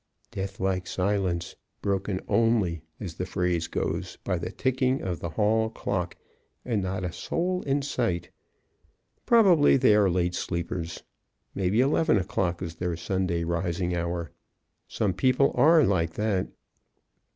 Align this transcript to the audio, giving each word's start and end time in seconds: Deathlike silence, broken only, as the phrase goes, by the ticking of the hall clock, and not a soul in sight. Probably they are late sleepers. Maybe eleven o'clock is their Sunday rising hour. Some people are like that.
Deathlike 0.31 0.87
silence, 0.87 1.55
broken 1.83 2.21
only, 2.27 2.81
as 2.99 3.13
the 3.13 3.25
phrase 3.27 3.67
goes, 3.67 4.17
by 4.23 4.39
the 4.39 4.49
ticking 4.51 4.99
of 5.03 5.19
the 5.19 5.29
hall 5.29 5.69
clock, 5.69 6.17
and 6.65 6.81
not 6.81 7.03
a 7.03 7.11
soul 7.11 7.61
in 7.67 7.83
sight. 7.83 8.31
Probably 9.27 9.77
they 9.77 9.93
are 9.95 10.09
late 10.09 10.33
sleepers. 10.33 11.03
Maybe 11.53 11.81
eleven 11.81 12.17
o'clock 12.17 12.63
is 12.63 12.77
their 12.77 12.97
Sunday 12.97 13.43
rising 13.43 13.95
hour. 13.95 14.31
Some 14.87 15.13
people 15.13 15.51
are 15.53 15.83
like 15.83 16.13
that. 16.13 16.47